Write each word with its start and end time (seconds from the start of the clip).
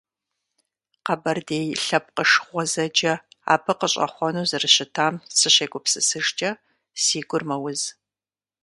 Къэбэрдей 1.05 1.65
лъэпкъыш 1.85 2.31
гъуэзэджэ 2.47 3.13
абы 3.53 3.73
къыщӀэхъуэну 3.79 4.47
зэрыщытам 4.49 5.15
сыщегупсысыжкӀэ, 5.37 6.51
си 7.03 7.19
гур 7.29 7.43
мэуз. 7.49 7.81